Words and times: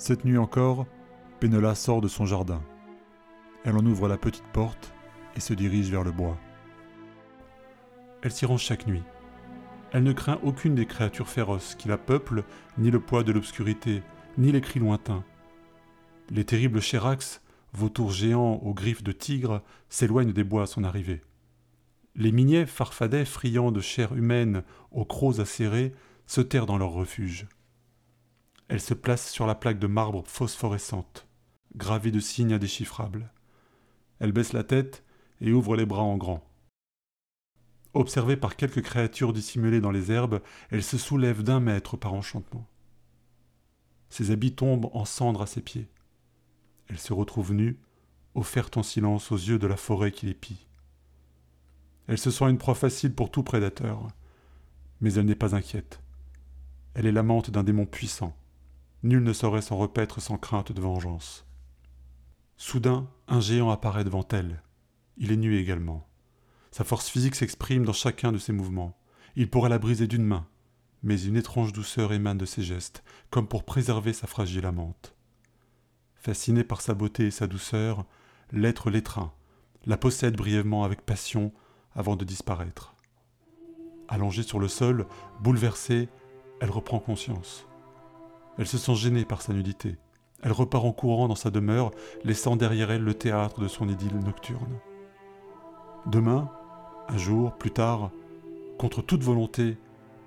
Cette 0.00 0.24
nuit 0.24 0.38
encore, 0.38 0.86
Pénola 1.40 1.74
sort 1.74 2.00
de 2.00 2.08
son 2.08 2.24
jardin. 2.24 2.62
Elle 3.64 3.76
en 3.76 3.84
ouvre 3.84 4.08
la 4.08 4.16
petite 4.16 4.46
porte 4.50 4.94
et 5.36 5.40
se 5.40 5.52
dirige 5.52 5.90
vers 5.90 6.04
le 6.04 6.10
bois. 6.10 6.38
Elle 8.22 8.32
s'y 8.32 8.46
range 8.46 8.62
chaque 8.62 8.86
nuit. 8.86 9.02
Elle 9.92 10.04
ne 10.04 10.14
craint 10.14 10.40
aucune 10.42 10.74
des 10.74 10.86
créatures 10.86 11.28
féroces 11.28 11.74
qui 11.74 11.86
la 11.86 11.98
peuplent, 11.98 12.44
ni 12.78 12.90
le 12.90 12.98
poids 12.98 13.24
de 13.24 13.30
l'obscurité, 13.30 14.02
ni 14.38 14.52
les 14.52 14.62
cris 14.62 14.80
lointains. 14.80 15.22
Les 16.30 16.46
terribles 16.46 16.80
chérax, 16.80 17.42
vautours 17.74 18.10
géants 18.10 18.54
aux 18.62 18.72
griffes 18.72 19.04
de 19.04 19.12
tigre, 19.12 19.62
s'éloignent 19.90 20.32
des 20.32 20.44
bois 20.44 20.62
à 20.62 20.66
son 20.66 20.82
arrivée. 20.82 21.20
Les 22.16 22.32
miniers 22.32 22.64
farfadets 22.64 23.26
friands 23.26 23.70
de 23.70 23.82
chair 23.82 24.14
humaine 24.16 24.62
aux 24.92 25.04
crocs 25.04 25.40
acérés 25.40 25.92
se 26.26 26.40
terrent 26.40 26.64
dans 26.64 26.78
leur 26.78 26.92
refuge. 26.92 27.48
Elle 28.70 28.80
se 28.80 28.94
place 28.94 29.28
sur 29.28 29.48
la 29.48 29.56
plaque 29.56 29.80
de 29.80 29.88
marbre 29.88 30.22
phosphorescente, 30.28 31.26
gravée 31.74 32.12
de 32.12 32.20
signes 32.20 32.52
indéchiffrables. 32.52 33.32
Elle 34.20 34.30
baisse 34.30 34.52
la 34.52 34.62
tête 34.62 35.02
et 35.40 35.50
ouvre 35.50 35.74
les 35.74 35.86
bras 35.86 36.04
en 36.04 36.16
grand. 36.16 36.48
Observée 37.94 38.36
par 38.36 38.54
quelques 38.54 38.82
créatures 38.82 39.32
dissimulées 39.32 39.80
dans 39.80 39.90
les 39.90 40.12
herbes, 40.12 40.40
elle 40.70 40.84
se 40.84 40.98
soulève 40.98 41.42
d'un 41.42 41.58
mètre 41.58 41.96
par 41.96 42.14
enchantement. 42.14 42.64
Ses 44.08 44.30
habits 44.30 44.54
tombent 44.54 44.90
en 44.92 45.04
cendres 45.04 45.42
à 45.42 45.48
ses 45.48 45.62
pieds. 45.62 45.88
Elle 46.86 47.00
se 47.00 47.12
retrouve 47.12 47.52
nue, 47.52 47.76
offerte 48.36 48.76
en 48.76 48.84
silence 48.84 49.32
aux 49.32 49.36
yeux 49.36 49.58
de 49.58 49.66
la 49.66 49.76
forêt 49.76 50.12
qui 50.12 50.26
l'épie. 50.26 50.68
Elle 52.06 52.18
se 52.18 52.30
sent 52.30 52.48
une 52.48 52.58
proie 52.58 52.76
facile 52.76 53.16
pour 53.16 53.32
tout 53.32 53.42
prédateur, 53.42 54.06
mais 55.00 55.14
elle 55.14 55.26
n'est 55.26 55.34
pas 55.34 55.56
inquiète. 55.56 56.00
Elle 56.94 57.06
est 57.06 57.12
l'amante 57.12 57.50
d'un 57.50 57.64
démon 57.64 57.84
puissant, 57.84 58.36
Nul 59.02 59.22
ne 59.22 59.32
saurait 59.32 59.62
s'en 59.62 59.76
repaître 59.76 60.20
sans 60.20 60.36
crainte 60.36 60.72
de 60.72 60.80
vengeance. 60.80 61.46
Soudain, 62.58 63.08
un 63.28 63.40
géant 63.40 63.70
apparaît 63.70 64.04
devant 64.04 64.26
elle. 64.30 64.62
Il 65.16 65.32
est 65.32 65.36
nu 65.36 65.56
également. 65.56 66.06
Sa 66.70 66.84
force 66.84 67.08
physique 67.08 67.34
s'exprime 67.34 67.84
dans 67.84 67.94
chacun 67.94 68.32
de 68.32 68.38
ses 68.38 68.52
mouvements. 68.52 68.98
Il 69.36 69.48
pourrait 69.48 69.70
la 69.70 69.78
briser 69.78 70.06
d'une 70.06 70.24
main, 70.24 70.46
mais 71.02 71.22
une 71.22 71.36
étrange 71.36 71.72
douceur 71.72 72.12
émane 72.12 72.36
de 72.36 72.44
ses 72.44 72.62
gestes, 72.62 73.02
comme 73.30 73.48
pour 73.48 73.64
préserver 73.64 74.12
sa 74.12 74.26
fragile 74.26 74.66
amante. 74.66 75.14
Fasciné 76.14 76.62
par 76.62 76.82
sa 76.82 76.92
beauté 76.92 77.26
et 77.26 77.30
sa 77.30 77.46
douceur, 77.46 78.04
l'être 78.52 78.90
l'étreint, 78.90 79.32
la 79.86 79.96
possède 79.96 80.36
brièvement 80.36 80.84
avec 80.84 81.00
passion 81.00 81.52
avant 81.94 82.16
de 82.16 82.24
disparaître. 82.26 82.94
Allongée 84.08 84.42
sur 84.42 84.58
le 84.58 84.68
sol, 84.68 85.06
bouleversée, 85.40 86.10
elle 86.60 86.70
reprend 86.70 86.98
conscience. 86.98 87.66
Elle 88.58 88.66
se 88.66 88.78
sent 88.78 88.94
gênée 88.94 89.24
par 89.24 89.42
sa 89.42 89.52
nudité. 89.52 89.96
Elle 90.42 90.52
repart 90.52 90.84
en 90.84 90.92
courant 90.92 91.28
dans 91.28 91.34
sa 91.34 91.50
demeure, 91.50 91.90
laissant 92.24 92.56
derrière 92.56 92.90
elle 92.90 93.04
le 93.04 93.14
théâtre 93.14 93.60
de 93.60 93.68
son 93.68 93.88
idylle 93.88 94.18
nocturne. 94.18 94.78
Demain, 96.06 96.50
un 97.08 97.18
jour, 97.18 97.52
plus 97.52 97.70
tard, 97.70 98.10
contre 98.78 99.02
toute 99.02 99.22
volonté, 99.22 99.76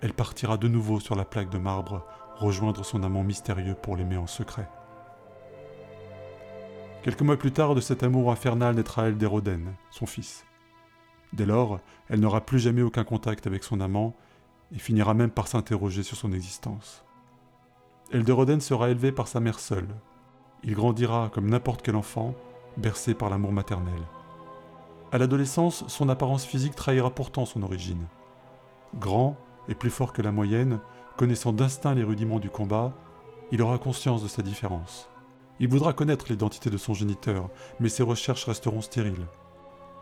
elle 0.00 0.12
partira 0.12 0.56
de 0.56 0.68
nouveau 0.68 1.00
sur 1.00 1.16
la 1.16 1.24
plaque 1.24 1.50
de 1.50 1.58
marbre, 1.58 2.04
rejoindre 2.36 2.84
son 2.84 3.02
amant 3.02 3.24
mystérieux 3.24 3.74
pour 3.74 3.96
l'aimer 3.96 4.16
en 4.16 4.26
secret. 4.26 4.68
Quelques 7.02 7.22
mois 7.22 7.36
plus 7.36 7.52
tard, 7.52 7.74
de 7.74 7.80
cet 7.80 8.02
amour 8.02 8.30
infernal 8.30 8.74
naîtra 8.74 9.08
Elderoden, 9.08 9.74
son 9.90 10.06
fils. 10.06 10.44
Dès 11.32 11.46
lors, 11.46 11.80
elle 12.08 12.20
n'aura 12.20 12.40
plus 12.40 12.58
jamais 12.58 12.82
aucun 12.82 13.04
contact 13.04 13.46
avec 13.46 13.64
son 13.64 13.80
amant 13.80 14.14
et 14.74 14.78
finira 14.78 15.14
même 15.14 15.30
par 15.30 15.48
s'interroger 15.48 16.02
sur 16.02 16.16
son 16.16 16.32
existence. 16.32 17.05
Elderoden 18.12 18.60
sera 18.60 18.90
élevé 18.90 19.10
par 19.10 19.26
sa 19.26 19.40
mère 19.40 19.58
seule. 19.58 19.88
Il 20.62 20.74
grandira 20.74 21.28
comme 21.34 21.50
n'importe 21.50 21.82
quel 21.82 21.96
enfant, 21.96 22.34
bercé 22.76 23.14
par 23.14 23.30
l'amour 23.30 23.52
maternel. 23.52 24.00
À 25.10 25.18
l'adolescence, 25.18 25.84
son 25.88 26.08
apparence 26.08 26.44
physique 26.44 26.76
trahira 26.76 27.10
pourtant 27.10 27.46
son 27.46 27.62
origine. 27.62 28.06
Grand 28.94 29.36
et 29.68 29.74
plus 29.74 29.90
fort 29.90 30.12
que 30.12 30.22
la 30.22 30.30
moyenne, 30.30 30.78
connaissant 31.16 31.52
d'instinct 31.52 31.94
les 31.94 32.04
rudiments 32.04 32.38
du 32.38 32.48
combat, 32.48 32.92
il 33.50 33.60
aura 33.60 33.78
conscience 33.78 34.22
de 34.22 34.28
sa 34.28 34.42
différence. 34.42 35.08
Il 35.58 35.68
voudra 35.68 35.92
connaître 35.92 36.26
l'identité 36.28 36.70
de 36.70 36.76
son 36.76 36.94
géniteur, 36.94 37.50
mais 37.80 37.88
ses 37.88 38.02
recherches 38.04 38.44
resteront 38.44 38.82
stériles. 38.82 39.26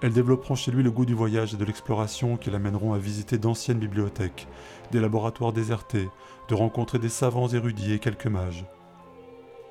Elles 0.00 0.12
développeront 0.12 0.54
chez 0.54 0.70
lui 0.70 0.84
le 0.84 0.92
goût 0.92 1.04
du 1.04 1.14
voyage 1.14 1.54
et 1.54 1.56
de 1.56 1.64
l'exploration 1.64 2.36
qui 2.36 2.50
l'amèneront 2.50 2.92
à 2.92 2.98
visiter 2.98 3.36
d'anciennes 3.36 3.78
bibliothèques, 3.78 4.46
des 4.92 5.00
laboratoires 5.00 5.52
désertés, 5.52 6.08
de 6.48 6.54
rencontrer 6.54 7.00
des 7.00 7.08
savants 7.08 7.48
érudits 7.48 7.92
et 7.92 7.98
quelques 7.98 8.28
mages. 8.28 8.64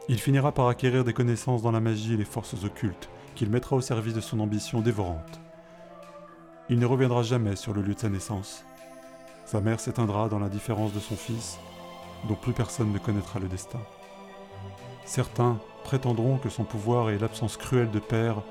Il 0.10 0.20
finira 0.20 0.52
par 0.52 0.68
acquérir 0.68 1.06
des 1.06 1.14
connaissances 1.14 1.62
dans 1.62 1.72
la 1.72 1.80
magie 1.80 2.14
et 2.14 2.18
les 2.18 2.26
forces 2.26 2.64
occultes, 2.66 3.10
qu'il 3.36 3.50
mettra 3.50 3.76
au 3.76 3.82
service 3.82 4.14
de 4.14 4.22
son 4.22 4.40
ambition 4.42 4.82
dévorante. 4.82 5.40
Il 6.70 6.80
ne 6.80 6.86
reviendra 6.86 7.24
jamais 7.24 7.56
sur 7.56 7.74
le 7.74 7.82
lieu 7.82 7.94
de 7.94 8.00
sa 8.00 8.10
naissance. 8.10 8.66
Sa 9.46 9.62
mère 9.62 9.80
s'éteindra 9.80 10.28
dans 10.28 10.40
l'indifférence 10.40 10.92
de 10.92 11.00
son 11.00 11.16
fils, 11.16 11.58
dont 12.28 12.36
plus 12.36 12.52
personne 12.52 12.92
ne 12.92 12.98
connaîtra 12.98 13.40
le 13.40 13.48
destin. 13.48 13.80
Certains 15.06 15.58
prétendront 15.86 16.38
que 16.38 16.50
son 16.50 16.66
pouvoir 16.66 17.12
et 17.12 17.18
l'absence 17.18 17.56
cruelle 17.56 17.92
de 17.92 18.00
père 18.00 18.44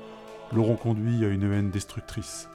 l'auront 0.53 0.75
conduit 0.75 1.25
à 1.25 1.29
une 1.29 1.51
haine 1.51 1.71
destructrice. 1.71 2.49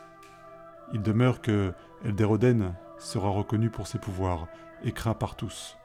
Il 0.92 1.02
demeure 1.02 1.40
que 1.40 1.72
Elderoden 2.04 2.74
sera 2.98 3.28
reconnu 3.28 3.70
pour 3.70 3.86
ses 3.86 3.98
pouvoirs 3.98 4.48
et 4.84 4.92
craint 4.92 5.14
par 5.14 5.36
tous, 5.36 5.76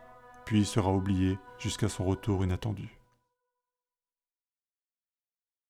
puis 0.46 0.66
sera 0.66 0.92
oublié 0.92 1.38
jusqu'à 1.60 1.90
son 1.90 2.06
retour 2.06 2.44
inattendu. 2.44 2.98